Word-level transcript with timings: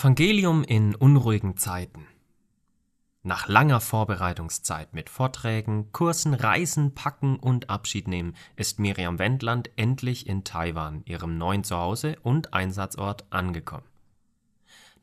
Evangelium 0.00 0.64
in 0.64 0.94
unruhigen 0.94 1.58
Zeiten. 1.58 2.06
Nach 3.22 3.48
langer 3.48 3.82
Vorbereitungszeit 3.82 4.94
mit 4.94 5.10
Vorträgen, 5.10 5.92
Kursen, 5.92 6.32
Reisen, 6.32 6.94
Packen 6.94 7.36
und 7.36 7.68
Abschied 7.68 8.08
nehmen 8.08 8.34
ist 8.56 8.78
Miriam 8.78 9.18
Wendland 9.18 9.68
endlich 9.76 10.26
in 10.26 10.42
Taiwan, 10.42 11.02
ihrem 11.04 11.36
neuen 11.36 11.64
Zuhause 11.64 12.16
und 12.22 12.54
Einsatzort, 12.54 13.26
angekommen. 13.28 13.84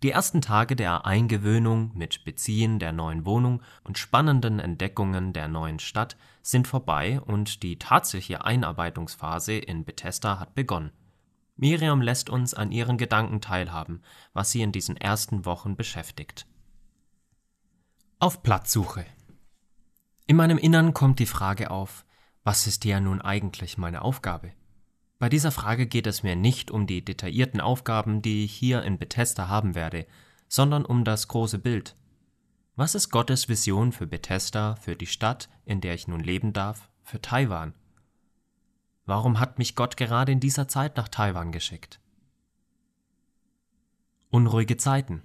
Die 0.02 0.10
ersten 0.10 0.42
Tage 0.42 0.76
der 0.76 1.06
Eingewöhnung 1.06 1.92
mit 1.94 2.26
Beziehen 2.26 2.80
der 2.80 2.92
neuen 2.92 3.24
Wohnung 3.24 3.62
und 3.84 4.00
spannenden 4.00 4.60
Entdeckungen 4.60 5.32
der 5.32 5.48
neuen 5.48 5.78
Stadt 5.78 6.18
sind 6.42 6.68
vorbei 6.68 7.22
und 7.22 7.62
die 7.62 7.78
tatsächliche 7.78 8.46
Einarbeitungsphase 8.46 9.60
in 9.60 9.86
Bethesda 9.86 10.40
hat 10.40 10.56
begonnen. 10.56 10.90
Miriam 11.58 12.02
lässt 12.02 12.30
uns 12.30 12.54
an 12.54 12.72
ihren 12.72 12.98
Gedanken 12.98 13.42
teilhaben, 13.42 14.04
was 14.34 14.52
sie 14.52 14.62
in 14.62 14.72
diesen 14.72 14.96
ersten 14.96 15.46
Wochen 15.46 15.76
beschäftigt. 15.76 16.46
Auf 18.20 18.44
Platzsuche. 18.44 19.06
In 20.28 20.36
meinem 20.36 20.58
Innern 20.58 20.94
kommt 20.94 21.20
die 21.20 21.26
Frage 21.26 21.72
auf, 21.72 22.06
was 22.44 22.68
ist 22.68 22.86
ja 22.86 23.00
nun 23.00 23.22
eigentlich 23.22 23.78
meine 23.78 24.04
Aufgabe? 24.04 24.54
Bei 25.20 25.30
dieser 25.30 25.52
Frage 25.52 25.88
geht 25.88 26.06
es 26.06 26.22
mir 26.22 26.36
nicht 26.36 26.70
um 26.70 26.86
die 26.86 27.04
detaillierten 27.04 27.60
Aufgaben, 27.60 28.22
die 28.22 28.46
ich 28.46 28.54
hier 28.54 28.84
in 28.84 29.00
Bethesda 29.00 29.48
haben 29.48 29.74
werde, 29.74 30.06
sondern 30.48 30.86
um 30.86 31.04
das 31.04 31.28
große 31.28 31.58
Bild. 31.58 31.96
Was 32.76 32.94
ist 32.94 33.10
Gottes 33.10 33.50
Vision 33.50 33.92
für 33.92 34.06
Bethesda, 34.06 34.76
für 34.76 34.96
die 34.96 35.08
Stadt, 35.08 35.50
in 35.66 35.82
der 35.82 35.96
ich 35.96 36.08
nun 36.08 36.20
leben 36.20 36.54
darf, 36.54 36.90
für 37.02 37.20
Taiwan? 37.20 37.74
Warum 39.08 39.40
hat 39.40 39.58
mich 39.58 39.76
Gott 39.76 39.96
gerade 39.96 40.34
in 40.34 40.42
dieser 40.42 40.68
Zeit 40.68 40.98
nach 40.98 41.08
Taiwan 41.08 41.54
geschickt? 41.54 42.02
Unruhige 44.30 44.76
Zeiten. 44.76 45.24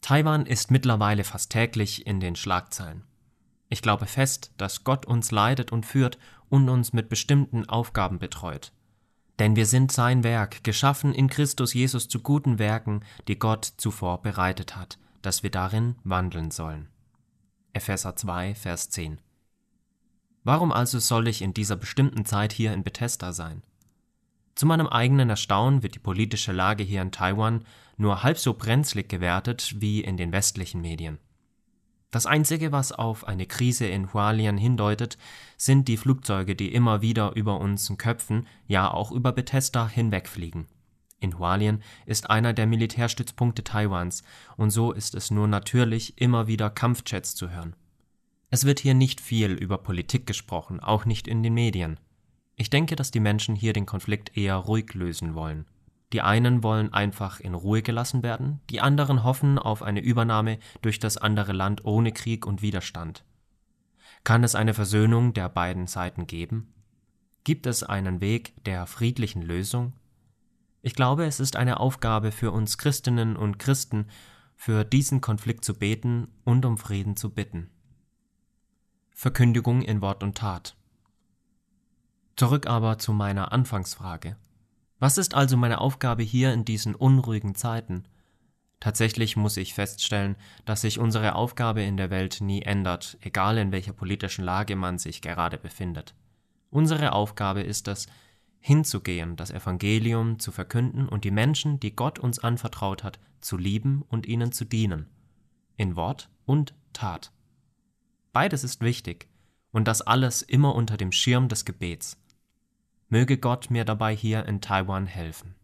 Taiwan 0.00 0.46
ist 0.46 0.70
mittlerweile 0.70 1.24
fast 1.24 1.52
täglich 1.52 2.06
in 2.06 2.20
den 2.20 2.36
Schlagzeilen. 2.36 3.04
Ich 3.68 3.82
glaube 3.82 4.06
fest, 4.06 4.50
dass 4.56 4.82
Gott 4.82 5.04
uns 5.04 5.30
leitet 5.30 5.72
und 5.72 5.84
führt 5.84 6.18
und 6.48 6.70
uns 6.70 6.94
mit 6.94 7.10
bestimmten 7.10 7.68
Aufgaben 7.68 8.18
betreut. 8.18 8.72
Denn 9.38 9.56
wir 9.56 9.66
sind 9.66 9.92
sein 9.92 10.24
Werk, 10.24 10.64
geschaffen 10.64 11.12
in 11.12 11.28
Christus 11.28 11.74
Jesus 11.74 12.08
zu 12.08 12.20
guten 12.20 12.58
Werken, 12.58 13.04
die 13.28 13.38
Gott 13.38 13.74
zuvor 13.76 14.22
bereitet 14.22 14.74
hat, 14.74 14.98
dass 15.20 15.42
wir 15.42 15.50
darin 15.50 15.96
wandeln 16.02 16.50
sollen. 16.50 16.88
Epheser 17.74 18.16
2, 18.16 18.54
Vers 18.54 18.88
10. 18.88 19.18
Warum 20.44 20.72
also 20.72 20.98
soll 20.98 21.26
ich 21.26 21.40
in 21.40 21.54
dieser 21.54 21.76
bestimmten 21.76 22.26
Zeit 22.26 22.52
hier 22.52 22.74
in 22.74 22.84
Bethesda 22.84 23.32
sein? 23.32 23.62
Zu 24.54 24.66
meinem 24.66 24.86
eigenen 24.86 25.30
Erstaunen 25.30 25.82
wird 25.82 25.94
die 25.94 26.00
politische 26.00 26.52
Lage 26.52 26.84
hier 26.84 27.02
in 27.02 27.10
Taiwan 27.10 27.64
nur 27.96 28.22
halb 28.22 28.38
so 28.38 28.52
brenzlig 28.54 29.08
gewertet 29.08 29.76
wie 29.78 30.02
in 30.02 30.16
den 30.16 30.32
westlichen 30.32 30.80
Medien. 30.82 31.18
Das 32.10 32.26
Einzige, 32.26 32.70
was 32.70 32.92
auf 32.92 33.26
eine 33.26 33.46
Krise 33.46 33.86
in 33.86 34.12
Hualien 34.12 34.56
hindeutet, 34.56 35.18
sind 35.56 35.88
die 35.88 35.96
Flugzeuge, 35.96 36.54
die 36.54 36.72
immer 36.72 37.02
wieder 37.02 37.34
über 37.34 37.58
unseren 37.58 37.98
Köpfen, 37.98 38.46
ja 38.68 38.88
auch 38.88 39.10
über 39.10 39.32
Bethesda 39.32 39.88
hinwegfliegen. 39.88 40.66
In 41.18 41.38
Hualien 41.38 41.82
ist 42.06 42.30
einer 42.30 42.52
der 42.52 42.66
Militärstützpunkte 42.66 43.64
Taiwans, 43.64 44.22
und 44.56 44.70
so 44.70 44.92
ist 44.92 45.14
es 45.14 45.30
nur 45.30 45.48
natürlich, 45.48 46.20
immer 46.20 46.46
wieder 46.46 46.70
Kampfjets 46.70 47.34
zu 47.34 47.50
hören. 47.50 47.74
Es 48.54 48.64
wird 48.64 48.78
hier 48.78 48.94
nicht 48.94 49.20
viel 49.20 49.50
über 49.50 49.78
Politik 49.78 50.28
gesprochen, 50.28 50.78
auch 50.78 51.06
nicht 51.06 51.26
in 51.26 51.42
den 51.42 51.54
Medien. 51.54 51.98
Ich 52.54 52.70
denke, 52.70 52.94
dass 52.94 53.10
die 53.10 53.18
Menschen 53.18 53.56
hier 53.56 53.72
den 53.72 53.84
Konflikt 53.84 54.36
eher 54.36 54.54
ruhig 54.54 54.94
lösen 54.94 55.34
wollen. 55.34 55.66
Die 56.12 56.20
einen 56.20 56.62
wollen 56.62 56.92
einfach 56.92 57.40
in 57.40 57.54
Ruhe 57.54 57.82
gelassen 57.82 58.22
werden, 58.22 58.60
die 58.70 58.80
anderen 58.80 59.24
hoffen 59.24 59.58
auf 59.58 59.82
eine 59.82 59.98
Übernahme 59.98 60.60
durch 60.82 61.00
das 61.00 61.16
andere 61.16 61.52
Land 61.52 61.84
ohne 61.84 62.12
Krieg 62.12 62.46
und 62.46 62.62
Widerstand. 62.62 63.24
Kann 64.22 64.44
es 64.44 64.54
eine 64.54 64.72
Versöhnung 64.72 65.32
der 65.34 65.48
beiden 65.48 65.88
Seiten 65.88 66.28
geben? 66.28 66.72
Gibt 67.42 67.66
es 67.66 67.82
einen 67.82 68.20
Weg 68.20 68.54
der 68.66 68.86
friedlichen 68.86 69.42
Lösung? 69.42 69.94
Ich 70.80 70.94
glaube, 70.94 71.24
es 71.24 71.40
ist 71.40 71.56
eine 71.56 71.80
Aufgabe 71.80 72.30
für 72.30 72.52
uns 72.52 72.78
Christinnen 72.78 73.34
und 73.34 73.58
Christen, 73.58 74.06
für 74.54 74.84
diesen 74.84 75.20
Konflikt 75.20 75.64
zu 75.64 75.74
beten 75.74 76.28
und 76.44 76.64
um 76.64 76.78
Frieden 76.78 77.16
zu 77.16 77.30
bitten. 77.30 77.73
Verkündigung 79.16 79.80
in 79.80 80.00
Wort 80.00 80.24
und 80.24 80.36
Tat. 80.36 80.76
Zurück 82.36 82.66
aber 82.66 82.98
zu 82.98 83.12
meiner 83.12 83.52
Anfangsfrage. 83.52 84.36
Was 84.98 85.18
ist 85.18 85.34
also 85.34 85.56
meine 85.56 85.80
Aufgabe 85.80 86.24
hier 86.24 86.52
in 86.52 86.64
diesen 86.64 86.96
unruhigen 86.96 87.54
Zeiten? 87.54 88.04
Tatsächlich 88.80 89.36
muss 89.36 89.56
ich 89.56 89.72
feststellen, 89.72 90.36
dass 90.64 90.80
sich 90.80 90.98
unsere 90.98 91.36
Aufgabe 91.36 91.82
in 91.82 91.96
der 91.96 92.10
Welt 92.10 92.40
nie 92.40 92.62
ändert, 92.62 93.16
egal 93.20 93.56
in 93.56 93.70
welcher 93.70 93.92
politischen 93.92 94.44
Lage 94.44 94.74
man 94.74 94.98
sich 94.98 95.22
gerade 95.22 95.58
befindet. 95.58 96.14
Unsere 96.70 97.12
Aufgabe 97.12 97.62
ist 97.62 97.86
es, 97.86 98.08
hinzugehen, 98.58 99.36
das 99.36 99.52
Evangelium 99.52 100.40
zu 100.40 100.50
verkünden 100.50 101.08
und 101.08 101.24
die 101.24 101.30
Menschen, 101.30 101.78
die 101.78 101.94
Gott 101.94 102.18
uns 102.18 102.40
anvertraut 102.40 103.04
hat, 103.04 103.20
zu 103.40 103.56
lieben 103.56 104.02
und 104.08 104.26
ihnen 104.26 104.50
zu 104.50 104.64
dienen. 104.64 105.06
In 105.76 105.94
Wort 105.94 106.30
und 106.46 106.74
Tat. 106.92 107.30
Beides 108.34 108.64
ist 108.64 108.82
wichtig, 108.82 109.28
und 109.70 109.86
das 109.86 110.02
alles 110.02 110.42
immer 110.42 110.74
unter 110.74 110.96
dem 110.96 111.12
Schirm 111.12 111.48
des 111.48 111.64
Gebets. 111.64 112.18
Möge 113.08 113.38
Gott 113.38 113.70
mir 113.70 113.84
dabei 113.84 114.14
hier 114.14 114.44
in 114.46 114.60
Taiwan 114.60 115.06
helfen. 115.06 115.54